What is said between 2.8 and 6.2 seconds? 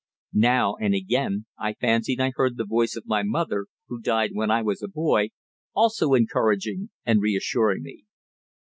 of my mother, who died when I was a boy, also